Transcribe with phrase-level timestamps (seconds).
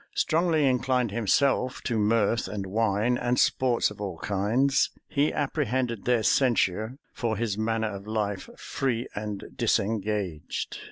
[0.15, 6.23] Strongly inclined himself to mirth, and wine, and sports of all kinds, he apprehended their
[6.23, 10.79] censure for his manner of life, free and disengaged.